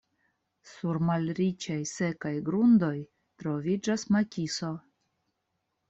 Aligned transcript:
Sur 0.69 0.97
malriĉaj, 1.09 1.77
sekaj 1.91 2.33
grundoj 2.49 2.91
troviĝas 3.45 4.11
makiso. 4.19 4.77